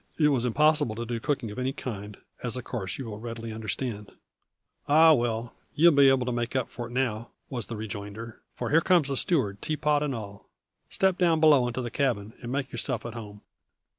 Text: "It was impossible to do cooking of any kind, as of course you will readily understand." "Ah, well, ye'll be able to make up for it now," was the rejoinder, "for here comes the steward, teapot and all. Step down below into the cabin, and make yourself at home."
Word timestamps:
"It 0.17 0.29
was 0.29 0.45
impossible 0.45 0.95
to 0.95 1.05
do 1.05 1.19
cooking 1.19 1.51
of 1.51 1.59
any 1.59 1.73
kind, 1.73 2.17
as 2.41 2.57
of 2.57 2.63
course 2.63 2.97
you 2.97 3.05
will 3.05 3.19
readily 3.19 3.51
understand." 3.53 4.11
"Ah, 4.87 5.13
well, 5.13 5.53
ye'll 5.75 5.91
be 5.91 6.09
able 6.09 6.25
to 6.25 6.31
make 6.31 6.55
up 6.55 6.71
for 6.71 6.87
it 6.87 6.91
now," 6.91 7.29
was 7.51 7.67
the 7.67 7.75
rejoinder, 7.75 8.41
"for 8.55 8.71
here 8.71 8.81
comes 8.81 9.09
the 9.09 9.15
steward, 9.15 9.61
teapot 9.61 10.01
and 10.01 10.15
all. 10.15 10.49
Step 10.89 11.19
down 11.19 11.39
below 11.39 11.67
into 11.67 11.83
the 11.83 11.91
cabin, 11.91 12.33
and 12.41 12.51
make 12.51 12.71
yourself 12.71 13.05
at 13.05 13.13
home." 13.13 13.41